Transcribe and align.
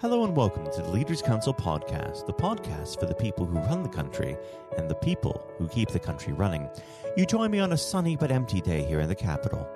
Hello 0.00 0.22
and 0.22 0.36
welcome 0.36 0.64
to 0.70 0.80
the 0.80 0.90
Leaders 0.90 1.20
Council 1.20 1.52
podcast, 1.52 2.24
the 2.24 2.32
podcast 2.32 3.00
for 3.00 3.06
the 3.06 3.14
people 3.16 3.44
who 3.44 3.58
run 3.58 3.82
the 3.82 3.88
country 3.88 4.36
and 4.76 4.88
the 4.88 4.94
people 4.94 5.44
who 5.58 5.66
keep 5.66 5.88
the 5.88 5.98
country 5.98 6.32
running. 6.32 6.68
You 7.16 7.26
join 7.26 7.50
me 7.50 7.58
on 7.58 7.72
a 7.72 7.76
sunny 7.76 8.14
but 8.14 8.30
empty 8.30 8.60
day 8.60 8.84
here 8.84 9.00
in 9.00 9.08
the 9.08 9.16
capital. 9.16 9.68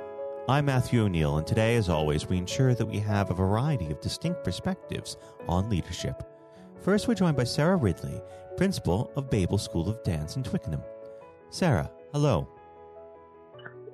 I'm 0.49 0.67
Matthew 0.67 1.03
O'Neill, 1.03 1.39
and 1.39 1.47
today, 1.47 1.75
as 1.75 1.89
always, 1.89 2.29
we 2.29 2.39
ensure 2.39 2.73
that 2.73 2.87
we 2.87 3.01
have 3.01 3.33
a 3.33 3.35
variety 3.35 3.91
of 3.91 4.01
distinct 4.01 4.45
perspectives 4.45 5.17
on 5.49 5.69
leadership. 5.69 6.23
First, 6.79 7.09
we're 7.09 7.15
joined 7.15 7.37
by 7.37 7.43
Sara 7.43 7.75
Ridley, 7.75 8.23
principal 8.57 9.11
of 9.17 9.29
Bable 9.29 9.59
School 9.59 9.89
of 9.89 10.05
Dance 10.05 10.37
in 10.37 10.45
Twickenham. 10.45 10.83
Sara, 11.51 11.91
hello. 12.13 12.47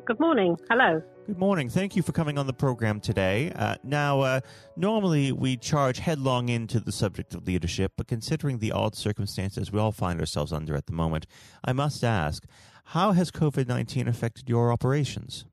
Good 0.08 0.20
morning. 0.20 0.56
Hello. 0.70 1.02
Good 1.26 1.36
morning. 1.36 1.68
Thank 1.68 1.94
you 1.94 2.02
for 2.02 2.12
coming 2.12 2.38
on 2.38 2.46
the 2.46 2.54
program 2.54 2.98
today. 2.98 3.52
Uh, 3.54 3.74
now, 3.82 4.22
uh, 4.22 4.40
normally 4.74 5.32
we 5.32 5.58
charge 5.58 5.98
headlong 5.98 6.48
into 6.48 6.80
the 6.80 6.92
subject 6.92 7.34
of 7.34 7.46
leadership, 7.46 7.92
but 7.94 8.08
considering 8.08 8.56
the 8.58 8.72
odd 8.72 8.94
circumstances 8.94 9.70
we 9.70 9.78
all 9.78 9.92
find 9.92 10.18
ourselves 10.18 10.50
under 10.50 10.74
at 10.74 10.86
the 10.86 10.94
moment, 10.94 11.26
I 11.62 11.74
must 11.74 12.02
ask 12.02 12.46
how 12.84 13.12
has 13.12 13.30
COVID 13.30 13.68
19 13.68 14.08
affected 14.08 14.48
your 14.48 14.72
operations? 14.72 15.44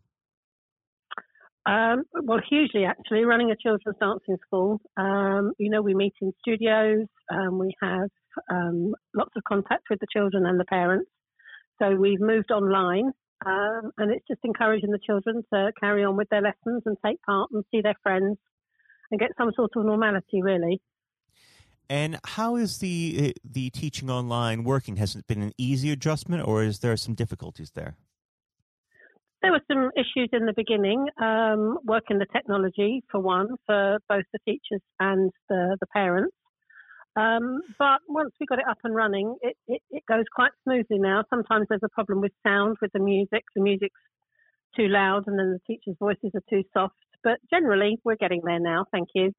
Um, 1.65 2.03
well, 2.23 2.39
hugely 2.49 2.85
actually. 2.85 3.25
Running 3.25 3.51
a 3.51 3.57
children's 3.57 3.97
dancing 3.99 4.37
school, 4.47 4.79
um, 4.95 5.51
you 5.57 5.69
know, 5.69 5.81
we 5.81 5.93
meet 5.93 6.13
in 6.21 6.31
studios, 6.39 7.07
um, 7.29 7.59
we 7.59 7.73
have 7.81 8.09
um, 8.49 8.95
lots 9.13 9.31
of 9.35 9.43
contact 9.43 9.83
with 9.89 9.99
the 9.99 10.07
children 10.13 10.45
and 10.45 10.57
the 10.57 10.65
parents. 10.65 11.11
So 11.77 11.93
we've 11.93 12.21
moved 12.21 12.51
online 12.51 13.11
um, 13.45 13.91
and 13.97 14.11
it's 14.11 14.25
just 14.27 14.41
encouraging 14.43 14.91
the 14.91 14.99
children 15.05 15.43
to 15.53 15.71
carry 15.79 16.03
on 16.03 16.15
with 16.15 16.29
their 16.29 16.41
lessons 16.41 16.83
and 16.85 16.97
take 17.05 17.21
part 17.23 17.49
and 17.51 17.63
see 17.71 17.81
their 17.81 17.95
friends 18.03 18.37
and 19.11 19.19
get 19.19 19.31
some 19.37 19.51
sort 19.55 19.71
of 19.75 19.85
normality, 19.85 20.41
really. 20.41 20.81
And 21.89 22.17
how 22.25 22.55
is 22.55 22.79
the 22.79 23.35
uh, 23.35 23.39
the 23.43 23.69
teaching 23.69 24.09
online 24.09 24.63
working? 24.63 24.95
Has 24.97 25.15
it 25.15 25.27
been 25.27 25.43
an 25.43 25.53
easy 25.57 25.91
adjustment, 25.91 26.47
or 26.47 26.63
is 26.63 26.79
there 26.79 26.97
some 26.97 27.13
difficulties 27.13 27.71
there? 27.71 27.95
There 29.43 29.51
were 29.51 29.61
some 29.71 29.91
issues 29.95 30.29
in 30.33 30.47
the 30.47 30.53
beginning, 30.55 31.05
um, 31.21 31.77
working 31.83 32.17
the 32.17 32.25
technology 32.33 33.03
for 33.11 33.19
one, 33.19 33.49
for 33.67 33.99
both 34.09 34.23
the 34.33 34.39
teachers 34.43 34.81
and 34.99 35.31
the, 35.49 35.77
the 35.79 35.85
parents. 35.93 36.35
Um, 37.15 37.61
but 37.79 37.99
once 38.09 38.31
we 38.39 38.45
got 38.45 38.59
it 38.59 38.65
up 38.69 38.79
and 38.83 38.93
running, 38.93 39.35
it, 39.41 39.55
it, 39.67 39.81
it, 39.89 40.03
goes 40.05 40.25
quite 40.33 40.51
smoothly 40.63 40.99
now. 40.99 41.23
Sometimes 41.29 41.67
there's 41.69 41.83
a 41.83 41.89
problem 41.89 42.19
with 42.19 42.33
sound 42.45 42.77
with 42.81 42.91
the 42.91 42.99
music. 42.99 43.43
The 43.55 43.61
music's 43.61 43.99
too 44.75 44.89
loud 44.89 45.23
and 45.27 45.39
then 45.39 45.53
the 45.53 45.59
teacher's 45.65 45.95
voices 45.97 46.31
are 46.35 46.43
too 46.49 46.63
soft. 46.73 46.95
But 47.23 47.39
generally, 47.49 47.97
we're 48.03 48.17
getting 48.17 48.41
there 48.43 48.59
now. 48.59 48.85
Thank 48.91 49.09
you. 49.15 49.31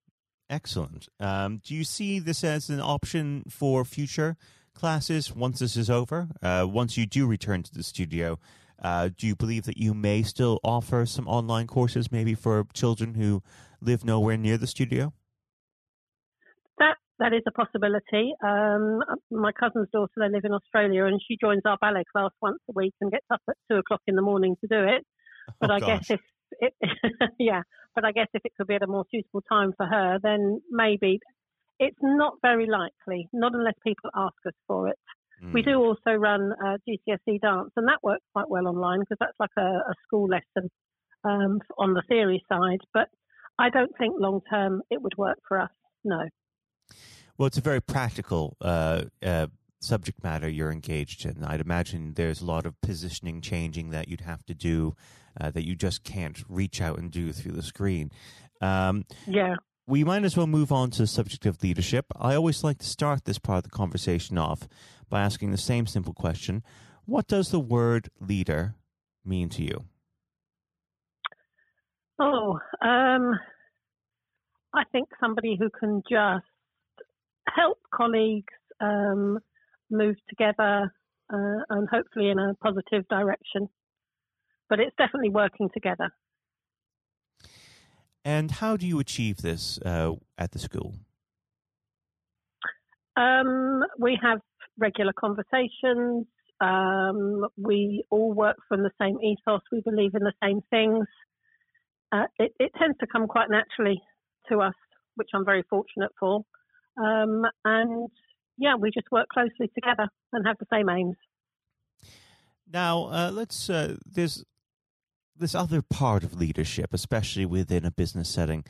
Excellent. 0.48 1.08
Um, 1.20 1.60
do 1.64 1.74
you 1.74 1.84
see 1.84 2.18
this 2.18 2.42
as 2.44 2.70
an 2.70 2.80
option 2.80 3.44
for 3.50 3.84
future 3.84 4.36
classes 4.74 5.34
once 5.34 5.58
this 5.58 5.76
is 5.76 5.90
over? 5.90 6.28
Uh, 6.42 6.66
once 6.68 6.96
you 6.96 7.04
do 7.04 7.26
return 7.26 7.62
to 7.62 7.74
the 7.74 7.82
studio, 7.82 8.38
uh, 8.82 9.10
do 9.16 9.26
you 9.26 9.36
believe 9.36 9.64
that 9.64 9.76
you 9.76 9.92
may 9.92 10.22
still 10.22 10.60
offer 10.62 11.04
some 11.04 11.28
online 11.28 11.66
courses 11.66 12.10
maybe 12.10 12.34
for 12.34 12.66
children 12.72 13.14
who 13.14 13.42
live 13.80 14.04
nowhere 14.04 14.36
near 14.36 14.56
the 14.56 14.66
studio? 14.66 15.12
That 17.18 17.32
is 17.32 17.42
a 17.46 17.52
possibility. 17.52 18.32
Um, 18.44 19.00
my 19.30 19.52
cousin's 19.52 19.88
daughter, 19.92 20.12
they 20.16 20.28
live 20.28 20.44
in 20.44 20.52
Australia, 20.52 21.06
and 21.06 21.20
she 21.26 21.36
joins 21.40 21.62
our 21.64 21.78
ballet 21.80 22.04
class 22.12 22.30
once 22.42 22.58
a 22.68 22.72
week 22.74 22.94
and 23.00 23.10
gets 23.10 23.26
up 23.32 23.40
at 23.48 23.56
two 23.70 23.78
o'clock 23.78 24.02
in 24.06 24.16
the 24.16 24.22
morning 24.22 24.56
to 24.60 24.66
do 24.66 24.84
it. 24.84 25.04
But 25.60 25.70
oh, 25.70 25.74
I 25.74 25.80
gosh. 25.80 26.08
guess 26.08 26.10
if 26.10 26.20
it, 26.60 26.74
yeah, 27.38 27.62
but 27.94 28.04
I 28.04 28.12
guess 28.12 28.28
if 28.34 28.42
it 28.44 28.52
could 28.56 28.66
be 28.66 28.74
at 28.74 28.82
a 28.82 28.86
more 28.86 29.04
suitable 29.10 29.42
time 29.48 29.72
for 29.76 29.86
her, 29.86 30.18
then 30.22 30.60
maybe 30.70 31.20
it's 31.78 31.98
not 32.02 32.34
very 32.42 32.66
likely. 32.66 33.28
Not 33.32 33.54
unless 33.54 33.74
people 33.84 34.10
ask 34.14 34.34
us 34.46 34.54
for 34.66 34.88
it. 34.88 34.98
Mm. 35.42 35.52
We 35.52 35.62
do 35.62 35.76
also 35.78 36.12
run 36.12 36.52
uh, 36.64 36.76
GCSE 36.88 37.40
dance, 37.40 37.70
and 37.76 37.88
that 37.88 38.02
works 38.02 38.24
quite 38.32 38.48
well 38.48 38.68
online 38.68 39.00
because 39.00 39.18
that's 39.20 39.38
like 39.38 39.50
a, 39.58 39.60
a 39.60 39.94
school 40.06 40.28
lesson 40.28 40.70
um, 41.24 41.60
on 41.78 41.94
the 41.94 42.02
theory 42.08 42.42
side. 42.48 42.80
But 42.94 43.08
I 43.58 43.70
don't 43.70 43.92
think 43.98 44.14
long 44.18 44.40
term 44.50 44.82
it 44.90 45.00
would 45.02 45.16
work 45.16 45.38
for 45.48 45.60
us. 45.60 45.70
No. 46.04 46.20
Well, 47.38 47.46
it's 47.46 47.58
a 47.58 47.62
very 47.62 47.80
practical 47.80 48.56
uh, 48.60 49.04
uh, 49.22 49.48
subject 49.80 50.22
matter 50.24 50.48
you're 50.48 50.72
engaged 50.72 51.24
in. 51.26 51.44
I'd 51.44 51.60
imagine 51.60 52.14
there's 52.14 52.40
a 52.40 52.46
lot 52.46 52.66
of 52.66 52.80
positioning 52.80 53.40
changing 53.40 53.90
that 53.90 54.08
you'd 54.08 54.22
have 54.22 54.44
to 54.46 54.54
do 54.54 54.94
uh, 55.40 55.50
that 55.50 55.66
you 55.66 55.74
just 55.74 56.02
can't 56.02 56.42
reach 56.48 56.80
out 56.80 56.98
and 56.98 57.10
do 57.10 57.32
through 57.32 57.52
the 57.52 57.62
screen. 57.62 58.10
Um, 58.60 59.04
yeah. 59.26 59.56
We 59.86 60.02
might 60.02 60.24
as 60.24 60.36
well 60.36 60.46
move 60.46 60.72
on 60.72 60.90
to 60.92 61.02
the 61.02 61.06
subject 61.06 61.46
of 61.46 61.62
leadership. 61.62 62.06
I 62.18 62.34
always 62.34 62.64
like 62.64 62.78
to 62.78 62.86
start 62.86 63.24
this 63.24 63.38
part 63.38 63.58
of 63.58 63.64
the 63.64 63.70
conversation 63.70 64.36
off 64.38 64.66
by 65.08 65.20
asking 65.20 65.52
the 65.52 65.58
same 65.58 65.86
simple 65.86 66.14
question 66.14 66.64
What 67.04 67.28
does 67.28 67.50
the 67.50 67.60
word 67.60 68.08
leader 68.20 68.74
mean 69.24 69.48
to 69.50 69.62
you? 69.62 69.84
Oh, 72.18 72.58
um, 72.80 73.38
I 74.74 74.84
think 74.90 75.08
somebody 75.20 75.56
who 75.58 75.68
can 75.70 76.02
just 76.10 76.44
help 77.54 77.78
colleagues 77.94 78.52
um, 78.80 79.38
move 79.90 80.16
together 80.28 80.92
uh, 81.32 81.60
and 81.70 81.88
hopefully 81.90 82.30
in 82.30 82.38
a 82.38 82.54
positive 82.54 83.06
direction. 83.08 83.68
But 84.68 84.80
it's 84.80 84.96
definitely 84.96 85.30
working 85.30 85.70
together. 85.72 86.10
And 88.24 88.50
how 88.50 88.76
do 88.76 88.86
you 88.86 88.98
achieve 88.98 89.38
this 89.38 89.78
uh, 89.84 90.14
at 90.36 90.50
the 90.50 90.58
school? 90.58 90.94
Um, 93.16 93.84
we 93.98 94.18
have 94.20 94.40
regular 94.78 95.12
conversations. 95.12 96.26
Um, 96.60 97.46
we 97.56 98.04
all 98.10 98.32
work 98.32 98.56
from 98.68 98.82
the 98.82 98.90
same 99.00 99.18
ethos. 99.20 99.60
We 99.70 99.80
believe 99.80 100.14
in 100.14 100.22
the 100.22 100.32
same 100.42 100.60
things. 100.70 101.06
Uh, 102.12 102.24
it, 102.38 102.52
it, 102.58 102.72
tends 102.78 102.96
to 102.98 103.06
come 103.06 103.26
quite 103.26 103.48
naturally 103.50 104.00
to 104.50 104.60
us, 104.60 104.74
which 105.16 105.28
I'm 105.34 105.44
very 105.44 105.64
fortunate 105.68 106.12
for. 106.18 106.44
Um, 106.96 107.44
and 107.64 108.10
yeah, 108.58 108.76
we 108.76 108.90
just 108.90 109.10
work 109.10 109.28
closely 109.28 109.70
together 109.74 110.08
and 110.32 110.46
have 110.46 110.56
the 110.58 110.66
same 110.72 110.88
aims. 110.88 111.16
Now, 112.70 113.04
uh, 113.06 113.30
let's. 113.32 113.70
Uh, 113.70 113.96
there's 114.04 114.44
this 115.38 115.54
other 115.54 115.82
part 115.82 116.24
of 116.24 116.34
leadership, 116.34 116.92
especially 116.92 117.46
within 117.46 117.84
a 117.84 117.90
business 117.90 118.28
setting, 118.28 118.64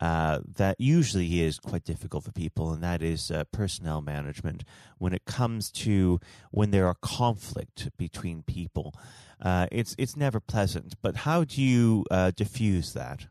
uh, 0.00 0.40
that 0.56 0.76
usually 0.80 1.42
is 1.42 1.58
quite 1.58 1.84
difficult 1.84 2.24
for 2.24 2.32
people, 2.32 2.72
and 2.72 2.82
that 2.82 3.02
is 3.02 3.30
uh, 3.30 3.44
personnel 3.52 4.00
management. 4.00 4.64
When 4.98 5.12
it 5.12 5.24
comes 5.24 5.70
to 5.72 6.18
when 6.50 6.70
there 6.70 6.86
are 6.86 6.96
conflict 7.00 7.88
between 7.96 8.42
people, 8.42 8.94
uh, 9.40 9.66
it's 9.70 9.94
it's 9.98 10.16
never 10.16 10.40
pleasant. 10.40 10.94
But 11.02 11.18
how 11.18 11.44
do 11.44 11.62
you 11.62 12.04
uh, 12.10 12.32
diffuse 12.34 12.94
that? 12.94 13.26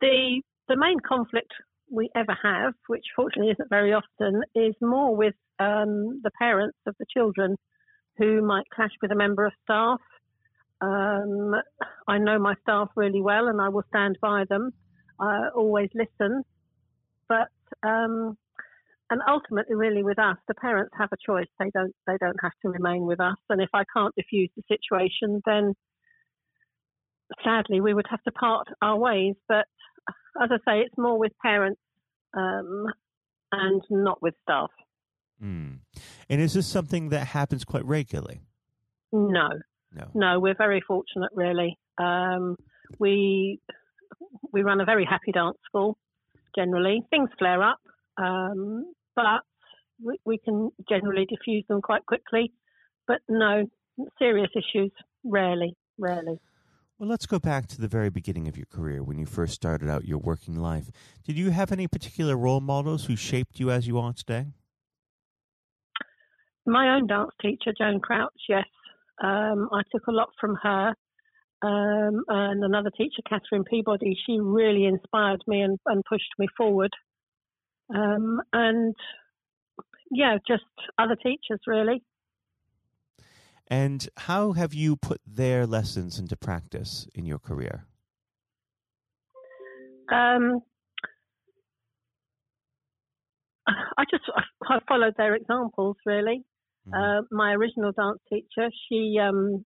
The 0.00 0.42
the 0.68 0.76
main 0.76 1.00
conflict 1.00 1.52
we 1.94 2.10
ever 2.14 2.36
have, 2.42 2.74
which 2.86 3.04
fortunately 3.14 3.52
isn't 3.52 3.70
very 3.70 3.92
often, 3.92 4.42
is 4.54 4.74
more 4.80 5.14
with 5.14 5.34
um, 5.58 6.20
the 6.22 6.30
parents 6.38 6.78
of 6.86 6.94
the 6.98 7.06
children 7.12 7.56
who 8.18 8.42
might 8.42 8.68
clash 8.74 8.90
with 9.02 9.10
a 9.12 9.16
member 9.16 9.44
of 9.44 9.52
staff. 9.64 10.00
Um, 10.80 11.54
I 12.06 12.18
know 12.18 12.38
my 12.38 12.54
staff 12.62 12.88
really 12.96 13.20
well 13.20 13.48
and 13.48 13.60
I 13.60 13.68
will 13.68 13.84
stand 13.88 14.18
by 14.20 14.44
them. 14.48 14.72
I 15.20 15.48
always 15.54 15.88
listen. 15.94 16.42
But 17.28 17.48
um, 17.82 18.36
and 19.10 19.20
ultimately 19.28 19.74
really 19.74 20.02
with 20.02 20.18
us, 20.18 20.36
the 20.48 20.54
parents 20.54 20.92
have 20.98 21.10
a 21.12 21.16
choice. 21.24 21.46
They 21.58 21.70
don't 21.72 21.94
they 22.06 22.16
don't 22.18 22.36
have 22.42 22.52
to 22.62 22.68
remain 22.68 23.06
with 23.06 23.20
us. 23.20 23.36
And 23.48 23.62
if 23.62 23.70
I 23.72 23.84
can't 23.94 24.14
diffuse 24.16 24.50
the 24.56 24.62
situation 24.68 25.40
then 25.46 25.74
sadly 27.42 27.80
we 27.80 27.94
would 27.94 28.06
have 28.10 28.22
to 28.22 28.32
part 28.32 28.68
our 28.82 28.96
ways. 28.96 29.34
But 29.48 29.66
as 30.40 30.50
I 30.50 30.56
say, 30.66 30.80
it's 30.80 30.98
more 30.98 31.18
with 31.18 31.32
parents 31.42 31.80
um, 32.36 32.86
and 33.52 33.82
not 33.90 34.22
with 34.22 34.34
staff. 34.42 34.70
Mm. 35.42 35.78
And 36.28 36.40
is 36.40 36.54
this 36.54 36.66
something 36.66 37.10
that 37.10 37.26
happens 37.26 37.64
quite 37.64 37.84
regularly? 37.84 38.40
No. 39.12 39.48
No. 39.92 40.08
No, 40.14 40.40
we're 40.40 40.56
very 40.56 40.82
fortunate, 40.86 41.30
really. 41.34 41.78
Um, 41.98 42.56
we 42.98 43.60
we 44.52 44.62
run 44.62 44.80
a 44.80 44.84
very 44.84 45.04
happy 45.04 45.32
dance 45.32 45.58
school. 45.66 45.96
Generally, 46.56 47.02
things 47.10 47.30
flare 47.38 47.62
up, 47.62 47.80
um, 48.16 48.92
but 49.16 49.42
we, 50.02 50.18
we, 50.24 50.38
can 50.38 50.70
generally 50.88 51.26
diffuse 51.26 51.64
them 51.68 51.80
quite 51.80 52.06
quickly. 52.06 52.52
But 53.06 53.20
no 53.28 53.66
serious 54.18 54.50
issues, 54.54 54.92
rarely, 55.24 55.76
rarely. 55.98 56.38
Well, 57.04 57.10
let's 57.10 57.26
go 57.26 57.38
back 57.38 57.66
to 57.66 57.78
the 57.78 57.86
very 57.86 58.08
beginning 58.08 58.48
of 58.48 58.56
your 58.56 58.64
career 58.64 59.02
when 59.02 59.18
you 59.18 59.26
first 59.26 59.52
started 59.52 59.90
out 59.90 60.06
your 60.06 60.16
working 60.16 60.56
life. 60.56 60.90
Did 61.22 61.36
you 61.36 61.50
have 61.50 61.70
any 61.70 61.86
particular 61.86 62.34
role 62.34 62.62
models 62.62 63.04
who 63.04 63.14
shaped 63.14 63.60
you 63.60 63.70
as 63.70 63.86
you 63.86 63.98
are 63.98 64.14
today? 64.14 64.46
My 66.64 66.94
own 66.94 67.06
dance 67.06 67.32
teacher, 67.42 67.74
Joan 67.78 68.00
Crouch, 68.00 68.32
yes. 68.48 68.64
Um, 69.22 69.68
I 69.70 69.82
took 69.92 70.06
a 70.06 70.12
lot 70.12 70.30
from 70.40 70.56
her. 70.62 70.94
um, 71.60 72.24
and 72.28 72.64
another 72.64 72.90
teacher, 72.96 73.20
Catherine 73.28 73.64
Peabody, 73.64 74.16
she 74.26 74.40
really 74.40 74.86
inspired 74.86 75.42
me 75.46 75.60
and, 75.60 75.78
and 75.84 76.02
pushed 76.08 76.32
me 76.38 76.46
forward. 76.56 76.94
Um, 77.94 78.40
and 78.54 78.94
yeah, 80.10 80.38
just 80.48 80.64
other 80.98 81.16
teachers 81.16 81.60
really. 81.66 82.02
And 83.68 84.08
how 84.16 84.52
have 84.52 84.74
you 84.74 84.96
put 84.96 85.20
their 85.26 85.66
lessons 85.66 86.18
into 86.18 86.36
practice 86.36 87.06
in 87.14 87.24
your 87.24 87.38
career? 87.38 87.86
Um, 90.12 90.60
I 93.66 94.04
just 94.10 94.24
I 94.68 94.78
followed 94.86 95.14
their 95.16 95.34
examples 95.34 95.96
really. 96.04 96.44
Mm-hmm. 96.86 96.94
Uh, 96.94 97.22
my 97.30 97.52
original 97.52 97.92
dance 97.92 98.18
teacher, 98.28 98.68
she 98.88 99.16
um, 99.18 99.64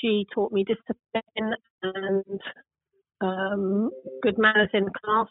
she 0.00 0.26
taught 0.32 0.52
me 0.52 0.64
discipline 0.64 1.54
and 1.82 2.40
um, 3.20 3.90
good 4.22 4.38
manners 4.38 4.70
in 4.72 4.86
class, 5.04 5.26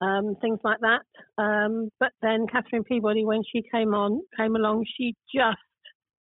um, 0.00 0.36
things 0.40 0.60
like 0.62 0.78
that. 0.80 1.42
Um, 1.42 1.90
but 1.98 2.12
then 2.22 2.46
Catherine 2.50 2.84
Peabody, 2.84 3.24
when 3.24 3.42
she 3.50 3.62
came 3.72 3.94
on, 3.94 4.20
came 4.36 4.54
along, 4.54 4.84
she 4.96 5.14
just 5.34 5.58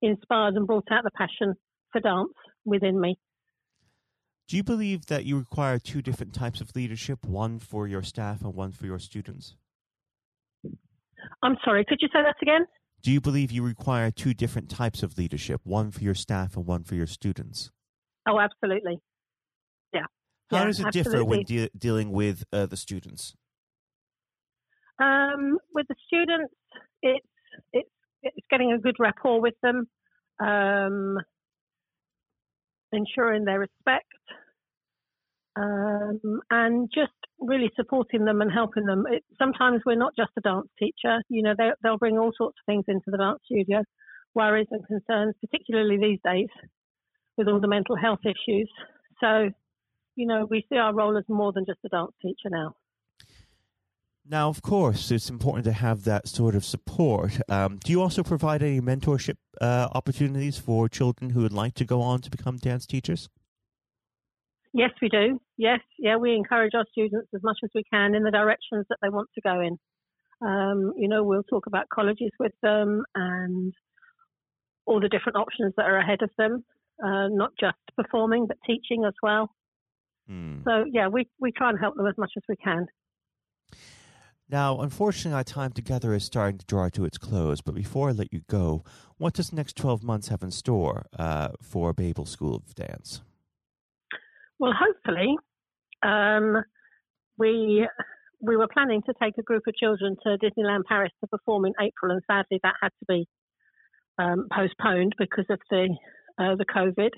inspired 0.07 0.55
and 0.55 0.67
brought 0.67 0.87
out 0.91 1.03
the 1.03 1.11
passion 1.11 1.55
for 1.91 2.01
dance 2.01 2.33
within 2.65 2.99
me. 2.99 3.17
Do 4.47 4.57
you 4.57 4.63
believe 4.63 5.05
that 5.07 5.25
you 5.25 5.37
require 5.37 5.79
two 5.79 6.01
different 6.01 6.33
types 6.33 6.59
of 6.61 6.75
leadership, 6.75 7.25
one 7.25 7.59
for 7.59 7.87
your 7.87 8.03
staff 8.03 8.41
and 8.41 8.53
one 8.53 8.71
for 8.71 8.85
your 8.85 8.99
students? 8.99 9.55
I'm 11.41 11.55
sorry, 11.63 11.85
could 11.87 11.99
you 12.01 12.09
say 12.09 12.21
that 12.21 12.35
again? 12.41 12.65
Do 13.01 13.11
you 13.11 13.21
believe 13.21 13.51
you 13.51 13.63
require 13.63 14.11
two 14.11 14.33
different 14.33 14.69
types 14.69 15.03
of 15.03 15.17
leadership, 15.17 15.61
one 15.63 15.91
for 15.91 16.01
your 16.01 16.15
staff 16.15 16.55
and 16.55 16.65
one 16.65 16.83
for 16.83 16.95
your 16.95 17.07
students? 17.07 17.71
Oh, 18.27 18.39
absolutely. 18.39 18.99
Yeah. 19.93 20.05
How 20.51 20.59
yeah, 20.59 20.65
does 20.65 20.79
it 20.79 20.85
absolutely. 20.87 21.11
differ 21.11 21.25
when 21.25 21.43
de- 21.43 21.69
dealing 21.77 22.11
with 22.11 22.43
uh, 22.53 22.65
the 22.65 22.77
students? 22.77 23.35
Um, 25.01 25.57
with 25.73 25.87
the 25.89 25.95
students, 26.07 26.53
it's 27.01 27.25
it's 27.73 27.89
it's 28.23 28.47
getting 28.49 28.71
a 28.71 28.79
good 28.79 28.95
rapport 28.99 29.41
with 29.41 29.55
them, 29.61 29.87
um, 30.39 31.17
ensuring 32.91 33.45
their 33.45 33.59
respect, 33.59 34.05
um, 35.55 36.41
and 36.49 36.89
just 36.93 37.11
really 37.39 37.69
supporting 37.75 38.25
them 38.25 38.41
and 38.41 38.51
helping 38.51 38.85
them. 38.85 39.05
It, 39.09 39.23
sometimes 39.37 39.81
we're 39.85 39.95
not 39.95 40.15
just 40.15 40.31
a 40.37 40.41
dance 40.41 40.67
teacher. 40.79 41.21
You 41.29 41.43
know, 41.43 41.53
they, 41.57 41.69
they'll 41.83 41.97
bring 41.97 42.17
all 42.17 42.31
sorts 42.37 42.57
of 42.59 42.65
things 42.65 42.85
into 42.87 43.05
the 43.07 43.17
dance 43.17 43.39
studio, 43.45 43.83
worries 44.33 44.67
and 44.71 44.85
concerns, 44.87 45.35
particularly 45.41 45.97
these 45.97 46.19
days 46.23 46.49
with 47.37 47.47
all 47.47 47.59
the 47.59 47.67
mental 47.67 47.95
health 47.95 48.21
issues. 48.23 48.69
So, 49.19 49.49
you 50.15 50.27
know, 50.27 50.47
we 50.49 50.65
see 50.69 50.77
our 50.77 50.93
role 50.93 51.17
as 51.17 51.23
more 51.27 51.51
than 51.51 51.65
just 51.65 51.79
a 51.85 51.89
dance 51.89 52.13
teacher 52.21 52.49
now. 52.49 52.75
Now, 54.25 54.47
of 54.47 54.61
course, 54.61 55.11
it's 55.11 55.29
important 55.29 55.65
to 55.65 55.73
have 55.73 56.05
that 56.05 56.29
sort 56.29 56.55
of 56.55 56.63
support. 56.63 57.39
Um, 57.49 57.77
do 57.83 57.91
you 57.91 58.01
also 58.01 58.23
provide 58.23 58.63
any 58.63 58.79
mentorship 58.79 59.35
uh, 59.59 59.89
opportunities 59.93 60.57
for 60.57 60.87
children 60.87 61.31
who 61.31 61.41
would 61.41 61.51
like 61.51 61.73
to 61.75 61.85
go 61.85 62.01
on 62.01 62.21
to 62.21 62.29
become 62.29 62.57
dance 62.57 62.85
teachers? 62.85 63.29
Yes, 64.73 64.91
we 65.01 65.09
do. 65.09 65.39
Yes, 65.57 65.81
yeah, 65.99 66.15
we 66.15 66.35
encourage 66.35 66.73
our 66.73 66.85
students 66.91 67.27
as 67.35 67.43
much 67.43 67.57
as 67.63 67.69
we 67.75 67.83
can 67.91 68.15
in 68.15 68.23
the 68.23 68.31
directions 68.31 68.85
that 68.89 68.97
they 69.01 69.09
want 69.09 69.29
to 69.35 69.41
go 69.41 69.59
in. 69.59 69.77
Um, 70.41 70.93
you 70.97 71.07
know, 71.07 71.23
we'll 71.23 71.43
talk 71.43 71.67
about 71.67 71.89
colleges 71.93 72.31
with 72.39 72.53
them 72.63 73.03
and 73.13 73.73
all 74.85 74.99
the 74.99 75.09
different 75.09 75.37
options 75.37 75.73
that 75.77 75.85
are 75.85 75.97
ahead 75.97 76.21
of 76.21 76.31
them, 76.37 76.63
uh, 77.03 77.27
not 77.27 77.51
just 77.59 77.77
performing, 77.95 78.47
but 78.47 78.57
teaching 78.65 79.03
as 79.05 79.13
well. 79.21 79.49
Hmm. 80.27 80.61
So, 80.63 80.85
yeah, 80.91 81.07
we, 81.09 81.29
we 81.39 81.51
try 81.51 81.69
and 81.69 81.79
help 81.79 81.95
them 81.95 82.07
as 82.07 82.17
much 82.17 82.31
as 82.35 82.43
we 82.47 82.55
can. 82.55 82.87
Now, 84.49 84.81
unfortunately, 84.81 85.35
our 85.35 85.43
time 85.43 85.71
together 85.71 86.13
is 86.13 86.25
starting 86.25 86.57
to 86.59 86.65
draw 86.65 86.89
to 86.89 87.05
its 87.05 87.17
close, 87.17 87.61
but 87.61 87.73
before 87.73 88.09
I 88.09 88.11
let 88.11 88.33
you 88.33 88.41
go, 88.49 88.83
what 89.17 89.33
does 89.33 89.49
the 89.49 89.55
next 89.55 89.77
12 89.77 90.03
months 90.03 90.27
have 90.27 90.43
in 90.43 90.51
store 90.51 91.05
uh, 91.17 91.49
for 91.61 91.93
Bable 91.93 92.25
School 92.25 92.55
of 92.55 92.75
Dance? 92.75 93.21
Well, 94.59 94.73
hopefully, 94.73 95.35
um, 96.03 96.63
we 97.37 97.87
we 98.41 98.57
were 98.57 98.67
planning 98.67 99.01
to 99.05 99.13
take 99.21 99.37
a 99.37 99.41
group 99.41 99.63
of 99.67 99.75
children 99.75 100.17
to 100.23 100.37
Disneyland 100.37 100.83
Paris 100.87 101.11
to 101.21 101.27
perform 101.27 101.65
in 101.65 101.73
April, 101.81 102.11
and 102.11 102.21
sadly 102.29 102.59
that 102.61 102.75
had 102.81 102.91
to 102.99 103.05
be 103.07 103.27
um, 104.19 104.47
postponed 104.53 105.15
because 105.17 105.45
of 105.49 105.59
the 105.69 105.95
uh, 106.37 106.55
the 106.55 106.65
COVID. 106.65 107.09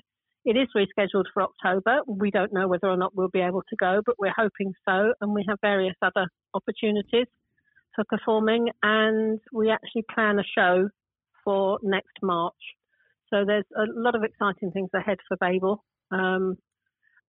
It 0.46 0.56
is 0.56 0.68
rescheduled 0.76 1.24
for 1.34 1.42
October. 1.42 2.02
We 2.06 2.30
don't 2.30 2.52
know 2.52 2.68
whether 2.68 2.88
or 2.88 2.96
not 2.96 3.16
we'll 3.16 3.28
be 3.28 3.40
able 3.40 3.62
to 3.68 3.76
go, 3.76 4.00
but 4.06 4.14
we're 4.16 4.32
hoping 4.34 4.72
so. 4.88 5.12
And 5.20 5.34
we 5.34 5.44
have 5.48 5.58
various 5.60 5.96
other 6.00 6.28
opportunities 6.54 7.26
for 7.96 8.04
performing, 8.08 8.68
and 8.80 9.40
we 9.52 9.70
actually 9.70 10.04
plan 10.14 10.38
a 10.38 10.44
show 10.56 10.88
for 11.44 11.80
next 11.82 12.16
March. 12.22 12.54
So 13.28 13.44
there's 13.44 13.64
a 13.76 13.86
lot 13.92 14.14
of 14.14 14.22
exciting 14.22 14.70
things 14.70 14.90
ahead 14.94 15.18
for 15.26 15.36
Bable. 15.40 15.84
Um, 16.12 16.56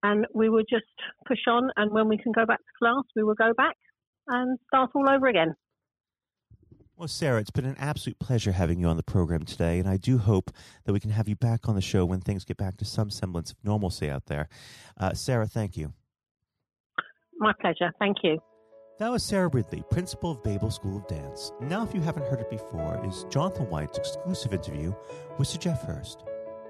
and 0.04 0.28
we 0.36 0.50
will 0.50 0.64
just 0.70 0.86
push 1.28 1.40
on. 1.48 1.72
And 1.76 1.92
when 1.92 2.08
we 2.10 2.20
can 2.20 2.34
go 2.34 2.46
back 2.46 2.60
to 2.60 2.78
class, 2.78 3.04
we 3.16 3.24
will 3.24 3.34
go 3.34 3.52
back 3.58 3.78
and 4.28 4.60
start 4.68 4.92
all 4.94 5.10
over 5.10 5.26
again. 5.26 5.56
Well, 6.98 7.08
Sara, 7.08 7.40
it's 7.40 7.52
been 7.52 7.66
an 7.66 7.76
absolute 7.78 8.18
pleasure 8.18 8.52
having 8.54 8.80
you 8.80 8.88
on 8.88 8.98
the 8.98 9.04
program 9.04 9.44
today, 9.44 9.78
and 9.78 9.88
I 9.88 9.98
do 9.98 10.18
hope 10.18 10.50
that 10.86 10.94
we 10.94 11.00
can 11.00 11.12
have 11.12 11.28
you 11.30 11.36
back 11.36 11.70
on 11.70 11.76
the 11.76 11.82
show 11.82 12.06
when 12.06 12.22
things 12.22 12.44
get 12.44 12.58
back 12.58 12.76
to 12.78 12.86
some 12.86 13.12
semblance 13.12 13.52
of 13.52 13.58
normalcy 13.64 14.10
out 14.10 14.26
there. 14.26 14.50
Uh, 15.00 15.14
Sara, 15.14 15.46
thank 15.46 15.78
you. 15.78 15.94
My 17.38 17.54
pleasure. 17.62 17.92
Thank 18.00 18.18
you. 18.24 18.40
That 18.98 19.12
was 19.12 19.22
Sara 19.24 19.48
Ridley, 19.48 19.84
principal 19.92 20.32
of 20.32 20.44
Bable 20.44 20.72
School 20.72 20.98
of 20.98 21.08
Dance. 21.08 21.52
Now, 21.62 21.84
if 21.84 21.94
you 21.94 22.02
haven't 22.02 22.26
heard 22.26 22.40
it 22.40 22.50
before, 22.50 23.00
is 23.08 23.28
Jonathan 23.30 23.70
White's 23.70 24.00
exclusive 24.00 24.56
interview 24.56 24.92
with 25.38 25.48
Sir 25.48 25.60
Geoff 25.60 25.84
Hurst. 25.84 26.24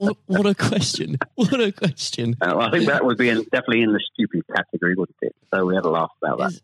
what, 0.00 0.16
what 0.26 0.46
a 0.46 0.54
question! 0.54 1.18
What 1.34 1.60
a 1.60 1.72
question! 1.72 2.34
Uh, 2.40 2.54
well, 2.56 2.68
I 2.68 2.70
think 2.70 2.86
that 2.86 3.04
would 3.04 3.18
be 3.18 3.28
in, 3.28 3.42
definitely 3.52 3.82
in 3.82 3.92
the 3.92 4.00
stupid 4.14 4.44
category, 4.54 4.94
wouldn't 4.94 5.16
it? 5.20 5.36
So 5.52 5.66
we 5.66 5.74
had 5.74 5.84
a 5.84 5.90
laugh 5.90 6.10
about 6.22 6.38
that. 6.38 6.60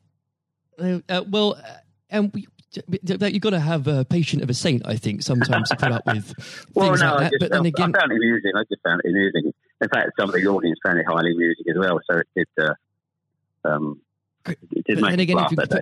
Uh, 0.79 1.13
uh, 1.13 1.25
well, 1.29 1.55
uh, 1.55 1.77
and 2.09 2.33
we, 2.33 2.47
you've 2.91 3.41
got 3.41 3.51
to 3.51 3.61
have 3.61 3.87
a 3.89 4.07
patient 4.07 4.43
of 4.43 4.49
a 4.49 4.55
saint, 4.55 4.83
I 4.87 4.97
think, 4.97 5.23
sometimes 5.23 5.69
to 5.69 5.77
put 5.77 5.93
up 5.93 6.07
with 6.07 6.33
well, 6.75 6.89
things 6.89 7.01
no, 7.01 7.15
like 7.15 7.31
that. 7.31 7.33
But 7.41 7.51
then 7.51 7.67
again, 7.67 7.95
I 7.95 8.01
found 8.01 8.13
it 8.13 8.17
amusing. 8.17 8.53
I 8.55 8.63
just 8.71 8.83
found 8.83 9.03
it 9.05 9.11
amusing. 9.11 9.53
In 9.81 9.89
fact, 9.89 10.13
some 10.19 10.31
of 10.31 10.35
the 10.35 10.47
audience 10.47 10.79
found 10.85 10.99
it 10.99 11.07
highly 11.07 11.33
amusing 11.33 11.65
as 11.71 11.77
well. 11.77 12.01
So 12.11 12.19
it 12.19 12.29
did. 12.35 12.49
Uh, 12.59 12.75
um, 13.65 14.01
it 14.47 14.85
did 14.87 15.01
make 15.01 15.19
again, 15.19 15.37
laugh 15.37 15.55
that 15.57 15.71
day. 15.71 15.81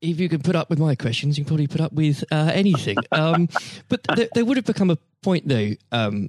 If 0.00 0.20
you 0.20 0.28
can 0.28 0.42
put 0.42 0.56
up 0.56 0.70
with 0.70 0.78
my 0.78 0.94
questions, 0.94 1.36
you 1.36 1.44
can 1.44 1.48
probably 1.48 1.66
put 1.66 1.80
up 1.80 1.92
with 1.92 2.24
uh, 2.30 2.50
anything. 2.54 2.96
Um, 3.12 3.48
but 3.88 4.02
there, 4.14 4.28
there, 4.34 4.44
would 4.44 4.56
have 4.58 4.66
become 4.66 4.90
a 4.90 4.98
point, 5.22 5.48
though, 5.48 5.72
um, 5.90 6.28